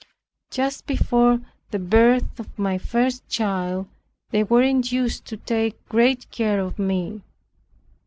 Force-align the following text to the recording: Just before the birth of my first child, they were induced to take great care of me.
Just 0.49 0.87
before 0.87 1.41
the 1.69 1.77
birth 1.77 2.39
of 2.39 2.57
my 2.57 2.79
first 2.79 3.29
child, 3.29 3.85
they 4.31 4.43
were 4.43 4.63
induced 4.63 5.25
to 5.25 5.37
take 5.37 5.87
great 5.89 6.31
care 6.31 6.59
of 6.59 6.79
me. 6.79 7.21